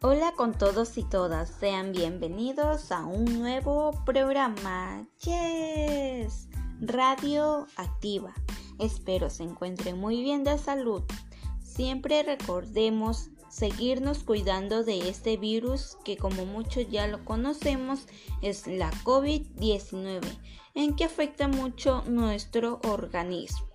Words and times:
Hola 0.00 0.30
con 0.36 0.56
todos 0.56 0.96
y 0.96 1.02
todas, 1.02 1.48
sean 1.48 1.90
bienvenidos 1.90 2.92
a 2.92 3.04
un 3.04 3.40
nuevo 3.40 3.90
programa. 4.06 5.04
Yes, 5.24 6.46
Radio 6.80 7.66
Activa. 7.74 8.32
Espero 8.78 9.28
se 9.28 9.42
encuentren 9.42 9.98
muy 9.98 10.22
bien 10.22 10.44
de 10.44 10.56
salud. 10.56 11.02
Siempre 11.60 12.22
recordemos 12.22 13.30
seguirnos 13.50 14.22
cuidando 14.22 14.84
de 14.84 15.08
este 15.08 15.36
virus 15.36 15.98
que 16.04 16.16
como 16.16 16.46
muchos 16.46 16.88
ya 16.88 17.08
lo 17.08 17.24
conocemos 17.24 18.06
es 18.40 18.68
la 18.68 18.92
COVID-19, 19.02 20.20
en 20.76 20.94
que 20.94 21.06
afecta 21.06 21.48
mucho 21.48 22.04
nuestro 22.06 22.78
organismo. 22.84 23.66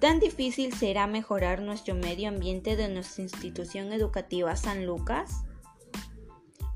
¿Tan 0.00 0.20
difícil 0.20 0.74
será 0.74 1.06
mejorar 1.06 1.62
nuestro 1.62 1.94
medio 1.94 2.28
ambiente 2.28 2.76
de 2.76 2.88
nuestra 2.88 3.22
institución 3.22 3.92
educativa 3.92 4.54
San 4.54 4.84
Lucas? 4.84 5.44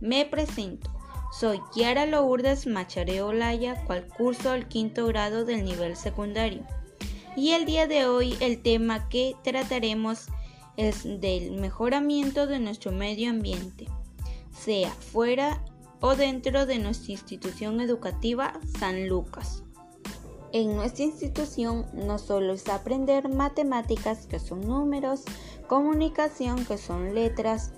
Me 0.01 0.25
presento. 0.25 0.91
Soy 1.39 1.61
Kiara 1.73 2.07
Lourdes 2.07 2.67
Machareo 2.67 3.29
Olaya, 3.29 3.85
cual 3.85 4.07
curso 4.09 4.51
al 4.51 4.69
quinto 4.69 5.07
grado 5.07 5.45
del 5.45 5.65
nivel 5.65 5.97
secundario. 5.97 6.67
Y 7.37 7.51
el 7.51 7.67
día 7.67 7.87
de 7.87 8.07
hoy 8.07 8.37
el 8.41 8.63
tema 8.63 9.09
que 9.11 9.37
trataremos 9.45 10.27
es 10.79 11.05
del 11.05 11.53
mejoramiento 11.53 12.47
de 12.47 12.59
nuestro 12.59 12.91
medio 12.91 13.29
ambiente, 13.29 13.87
sea 14.51 14.91
fuera 14.91 15.63
o 16.01 16.17
dentro 16.17 16.65
de 16.65 16.79
nuestra 16.79 17.13
institución 17.13 17.83
educativa 17.83 18.59
San 18.79 19.07
Lucas. 19.09 19.63
En 20.53 20.75
nuestra 20.75 21.05
institución 21.05 21.87
no 21.93 22.19
solo 22.19 22.55
es 22.55 22.69
aprender 22.69 23.29
matemáticas, 23.29 24.27
que 24.27 24.41
son 24.41 24.63
números, 24.63 25.23
comunicación, 25.69 26.65
que 26.65 26.77
son 26.77 27.15
letras, 27.15 27.73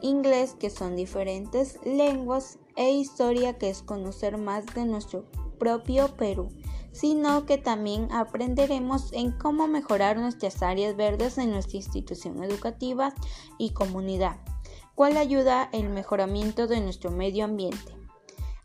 inglés, 0.00 0.56
que 0.58 0.70
son 0.70 0.96
diferentes 0.96 1.78
lenguas, 1.84 2.58
e 2.76 2.92
historia, 2.92 3.58
que 3.58 3.68
es 3.68 3.82
conocer 3.82 4.38
más 4.38 4.64
de 4.74 4.84
nuestro 4.84 5.24
propio 5.58 6.16
Perú, 6.16 6.48
sino 6.92 7.44
que 7.44 7.58
también 7.58 8.10
aprenderemos 8.12 9.12
en 9.12 9.32
cómo 9.32 9.66
mejorar 9.66 10.16
nuestras 10.16 10.62
áreas 10.62 10.96
verdes 10.96 11.38
en 11.38 11.50
nuestra 11.50 11.76
institución 11.76 12.42
educativa 12.44 13.12
y 13.58 13.70
comunidad, 13.70 14.36
cual 14.94 15.16
ayuda 15.16 15.68
el 15.72 15.88
mejoramiento 15.88 16.68
de 16.68 16.80
nuestro 16.80 17.10
medio 17.10 17.44
ambiente. 17.44 17.96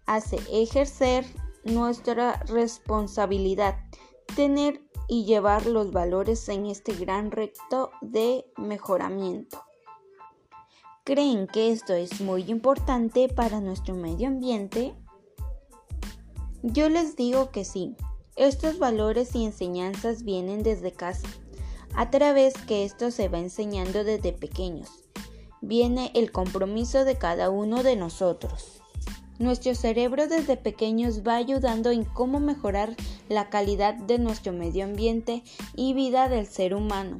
Hace 0.06 0.38
ejercer 0.52 1.26
nuestra 1.64 2.42
responsabilidad 2.48 3.78
tener 4.36 4.82
y 5.08 5.26
llevar 5.26 5.66
los 5.66 5.92
valores 5.92 6.48
en 6.50 6.66
este 6.66 6.94
gran 6.94 7.32
reto 7.32 7.92
de 8.02 8.46
mejoramiento. 8.58 9.64
¿Creen 11.04 11.48
que 11.48 11.72
esto 11.72 11.94
es 11.94 12.22
muy 12.22 12.44
importante 12.50 13.28
para 13.28 13.60
nuestro 13.60 13.94
medio 13.94 14.28
ambiente? 14.28 14.96
Yo 16.62 16.88
les 16.88 17.16
digo 17.18 17.52
que 17.52 17.66
sí. 17.66 17.96
Estos 18.36 18.80
valores 18.80 19.36
y 19.36 19.46
enseñanzas 19.46 20.24
vienen 20.24 20.64
desde 20.64 20.94
casa, 20.94 21.28
a 21.94 22.10
través 22.10 22.54
que 22.54 22.84
esto 22.84 23.12
se 23.12 23.28
va 23.28 23.38
enseñando 23.40 24.04
desde 24.04 24.34
pequeños. 24.34 24.90
Viene 25.62 26.12
el 26.16 26.32
compromiso 26.32 27.06
de 27.06 27.18
cada 27.18 27.50
uno 27.50 27.84
de 27.84 27.96
nosotros. 27.96 28.83
Nuestro 29.40 29.74
cerebro 29.74 30.28
desde 30.28 30.58
pequeños 30.58 31.24
va 31.28 31.36
ayudando 31.36 31.90
en 31.90 32.06
cómo 32.06 32.40
mejorar 32.40 32.96
la 33.30 33.50
calidad 33.50 33.96
de 33.96 34.20
nuestro 34.20 34.54
medio 34.54 34.86
ambiente 34.86 35.44
y 35.76 35.94
vida 35.94 36.30
del 36.30 36.46
ser 36.46 36.76
humano. 36.76 37.20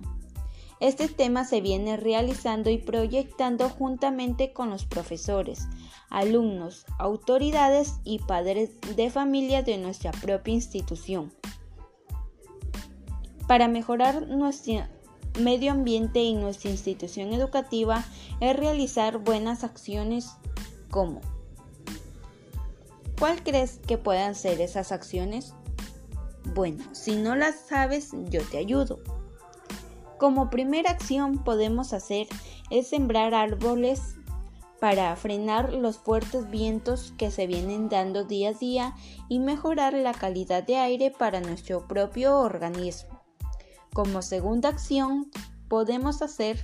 Este 0.80 1.08
tema 1.08 1.44
se 1.44 1.62
viene 1.62 1.98
realizando 1.98 2.70
y 2.70 2.78
proyectando 2.78 3.70
juntamente 3.70 4.54
con 4.54 4.70
los 4.70 4.86
profesores, 4.86 5.68
alumnos, 6.10 6.86
autoridades 7.00 7.96
y 8.04 8.20
padres 8.20 8.72
de 8.96 9.10
familia 9.10 9.64
de 9.64 9.78
nuestra 9.78 10.12
propia 10.12 10.54
institución. 10.54 11.34
Para 13.48 13.68
mejorar 13.68 14.28
nuestro 14.28 14.84
medio 15.40 15.72
ambiente 15.72 16.22
y 16.22 16.36
nuestra 16.36 16.70
institución 16.70 17.34
educativa 17.34 18.06
es 18.40 18.56
realizar 18.56 19.18
buenas 19.18 19.64
acciones 19.64 20.32
como 20.92 21.22
¿Cuál 23.24 23.42
crees 23.42 23.80
que 23.88 23.98
puedan 23.98 24.36
ser 24.36 24.60
esas 24.60 24.92
acciones? 24.92 25.54
Bueno, 26.54 26.84
si 26.92 27.16
no 27.16 27.38
las 27.38 27.56
sabes, 27.56 28.12
yo 28.30 28.42
te 28.44 28.58
ayudo. 28.58 29.00
Como 30.20 30.50
primera 30.50 30.92
acción 30.92 31.42
podemos 31.42 31.94
hacer 31.94 32.28
es 32.70 32.90
sembrar 32.90 33.34
árboles 33.34 34.16
para 34.82 35.16
frenar 35.16 35.72
los 35.72 36.00
fuertes 36.00 36.50
vientos 36.50 37.14
que 37.18 37.32
se 37.32 37.48
vienen 37.48 37.88
dando 37.88 38.26
día 38.26 38.50
a 38.50 38.54
día 38.56 38.94
y 39.30 39.40
mejorar 39.40 39.94
la 39.94 40.14
calidad 40.14 40.62
de 40.62 40.76
aire 40.76 41.10
para 41.10 41.40
nuestro 41.40 41.88
propio 41.88 42.38
organismo. 42.40 43.24
Como 43.94 44.22
segunda 44.22 44.68
acción 44.68 45.32
podemos 45.70 46.22
hacer 46.22 46.62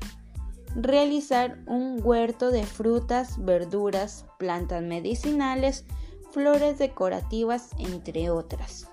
realizar 0.75 1.59
un 1.67 2.01
huerto 2.03 2.51
de 2.51 2.65
frutas, 2.65 3.41
verduras, 3.45 4.25
plantas 4.37 4.83
medicinales, 4.83 5.85
flores 6.31 6.77
decorativas, 6.77 7.69
entre 7.77 8.29
otras. 8.29 8.87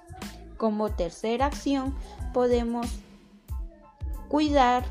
Como 0.56 0.90
tercera 0.90 1.46
acción, 1.46 1.94
podemos 2.32 2.86
cuidar, 4.28 4.84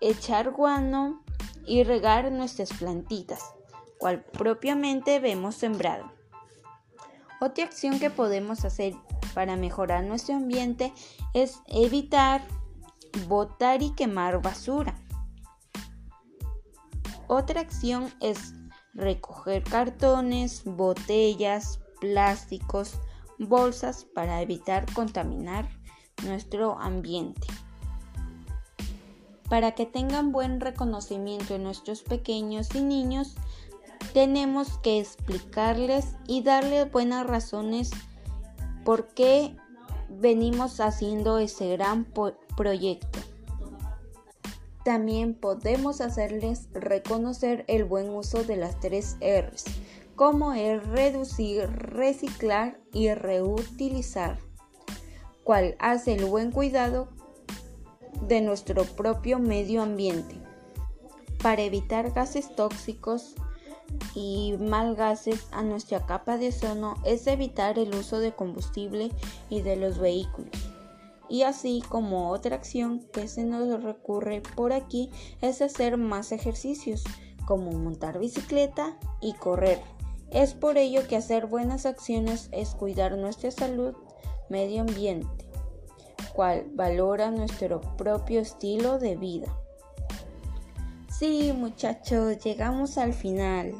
echar 0.00 0.50
guano 0.50 1.22
y 1.66 1.84
regar 1.84 2.32
nuestras 2.32 2.72
plantitas, 2.72 3.54
cual 3.98 4.22
propiamente 4.24 5.20
vemos 5.20 5.54
sembrado. 5.54 6.10
Otra 7.40 7.64
acción 7.64 7.98
que 7.98 8.10
podemos 8.10 8.64
hacer 8.64 8.94
para 9.34 9.56
mejorar 9.56 10.04
nuestro 10.04 10.36
ambiente 10.36 10.92
es 11.34 11.60
evitar 11.66 12.42
botar 13.26 13.82
y 13.82 13.90
quemar 13.94 14.40
basura. 14.40 14.94
Otra 17.26 17.60
acción 17.60 18.12
es 18.20 18.54
recoger 18.94 19.62
cartones, 19.64 20.62
botellas, 20.64 21.80
plásticos, 22.02 22.94
bolsas 23.38 24.04
para 24.12 24.42
evitar 24.42 24.92
contaminar 24.92 25.68
nuestro 26.24 26.76
ambiente. 26.80 27.46
Para 29.48 29.72
que 29.76 29.86
tengan 29.86 30.32
buen 30.32 30.60
reconocimiento 30.60 31.54
en 31.54 31.62
nuestros 31.62 32.02
pequeños 32.02 32.74
y 32.74 32.82
niños, 32.82 33.36
tenemos 34.12 34.78
que 34.78 34.98
explicarles 34.98 36.16
y 36.26 36.42
darles 36.42 36.90
buenas 36.90 37.24
razones 37.24 37.92
por 38.84 39.06
qué 39.14 39.54
venimos 40.08 40.80
haciendo 40.80 41.38
ese 41.38 41.68
gran 41.68 42.12
proyecto. 42.56 43.20
También 44.84 45.34
podemos 45.34 46.00
hacerles 46.00 46.68
reconocer 46.72 47.64
el 47.68 47.84
buen 47.84 48.10
uso 48.10 48.42
de 48.42 48.56
las 48.56 48.80
tres 48.80 49.16
R's, 49.20 49.64
como 50.22 50.52
es 50.52 50.86
reducir, 50.86 51.68
reciclar 51.68 52.78
y 52.92 53.12
reutilizar, 53.12 54.38
cual 55.42 55.74
hace 55.80 56.14
el 56.14 56.26
buen 56.26 56.52
cuidado 56.52 57.08
de 58.28 58.40
nuestro 58.40 58.84
propio 58.84 59.40
medio 59.40 59.82
ambiente 59.82 60.36
para 61.42 61.62
evitar 61.62 62.12
gases 62.12 62.54
tóxicos 62.54 63.34
y 64.14 64.54
mal 64.60 64.94
gases 64.94 65.48
a 65.50 65.64
nuestra 65.64 66.06
capa 66.06 66.38
de 66.38 66.50
ozono 66.50 66.94
es 67.04 67.26
evitar 67.26 67.76
el 67.76 67.92
uso 67.92 68.20
de 68.20 68.30
combustible 68.30 69.10
y 69.50 69.62
de 69.62 69.74
los 69.74 69.98
vehículos. 69.98 70.52
Y 71.28 71.42
así 71.42 71.82
como 71.88 72.30
otra 72.30 72.54
acción 72.54 73.00
que 73.12 73.26
se 73.26 73.42
nos 73.42 73.82
recurre 73.82 74.40
por 74.54 74.72
aquí 74.72 75.10
es 75.40 75.62
hacer 75.62 75.96
más 75.96 76.30
ejercicios 76.30 77.02
como 77.44 77.72
montar 77.72 78.20
bicicleta 78.20 78.96
y 79.20 79.32
correr. 79.34 79.80
Es 80.32 80.54
por 80.54 80.78
ello 80.78 81.06
que 81.06 81.16
hacer 81.16 81.46
buenas 81.46 81.84
acciones 81.84 82.48
es 82.52 82.70
cuidar 82.70 83.18
nuestra 83.18 83.50
salud, 83.50 83.94
medio 84.48 84.80
ambiente, 84.80 85.46
cual 86.34 86.64
valora 86.72 87.30
nuestro 87.30 87.82
propio 87.98 88.40
estilo 88.40 88.98
de 88.98 89.16
vida. 89.16 89.54
Sí, 91.10 91.52
muchachos, 91.52 92.42
llegamos 92.42 92.96
al 92.96 93.12
final. 93.12 93.74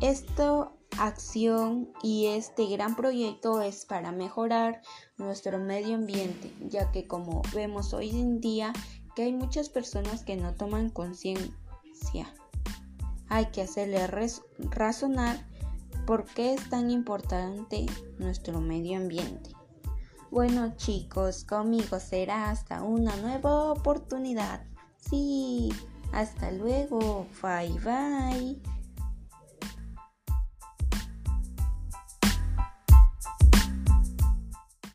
Esta 0.00 0.70
acción 0.96 1.92
y 2.04 2.26
este 2.26 2.66
gran 2.66 2.94
proyecto 2.94 3.62
es 3.62 3.84
para 3.84 4.12
mejorar 4.12 4.80
nuestro 5.16 5.58
medio 5.58 5.96
ambiente, 5.96 6.52
ya 6.68 6.92
que 6.92 7.08
como 7.08 7.42
vemos 7.52 7.92
hoy 7.94 8.10
en 8.10 8.40
día 8.40 8.72
que 9.16 9.24
hay 9.24 9.32
muchas 9.32 9.68
personas 9.68 10.24
que 10.24 10.36
no 10.36 10.54
toman 10.54 10.88
conciencia 10.88 12.32
hay 13.32 13.46
que 13.46 13.62
hacerle 13.62 14.06
razonar 14.70 15.46
por 16.06 16.26
qué 16.26 16.52
es 16.52 16.68
tan 16.68 16.90
importante 16.90 17.86
nuestro 18.18 18.60
medio 18.60 18.98
ambiente. 18.98 19.50
Bueno 20.30 20.74
chicos, 20.76 21.44
conmigo 21.44 21.98
será 21.98 22.50
hasta 22.50 22.82
una 22.82 23.16
nueva 23.16 23.72
oportunidad. 23.72 24.66
Sí. 24.98 25.70
Hasta 26.12 26.50
luego. 26.50 27.26
Bye 27.42 27.78
bye. 27.80 28.71